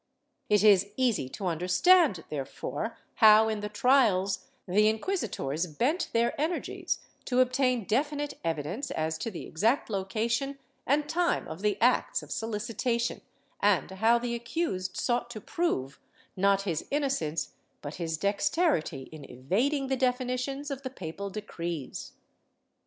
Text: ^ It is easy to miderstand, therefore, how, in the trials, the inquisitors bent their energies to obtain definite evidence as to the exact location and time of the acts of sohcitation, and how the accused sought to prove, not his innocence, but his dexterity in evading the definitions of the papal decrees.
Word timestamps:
^ 0.01 0.03
It 0.49 0.63
is 0.63 0.87
easy 0.97 1.29
to 1.29 1.43
miderstand, 1.43 2.23
therefore, 2.29 2.97
how, 3.17 3.47
in 3.49 3.59
the 3.59 3.69
trials, 3.69 4.47
the 4.67 4.87
inquisitors 4.89 5.67
bent 5.67 6.09
their 6.11 6.33
energies 6.41 7.01
to 7.25 7.39
obtain 7.39 7.83
definite 7.85 8.33
evidence 8.43 8.89
as 8.89 9.19
to 9.19 9.29
the 9.29 9.45
exact 9.45 9.91
location 9.91 10.57
and 10.87 11.07
time 11.07 11.47
of 11.47 11.61
the 11.61 11.79
acts 11.79 12.23
of 12.23 12.31
sohcitation, 12.31 13.21
and 13.59 13.91
how 13.91 14.17
the 14.17 14.33
accused 14.33 14.97
sought 14.97 15.29
to 15.29 15.39
prove, 15.39 15.99
not 16.35 16.63
his 16.63 16.87
innocence, 16.89 17.53
but 17.83 17.97
his 17.97 18.17
dexterity 18.17 19.03
in 19.11 19.23
evading 19.29 19.85
the 19.85 19.95
definitions 19.95 20.71
of 20.71 20.81
the 20.81 20.89
papal 20.89 21.29
decrees. 21.29 22.13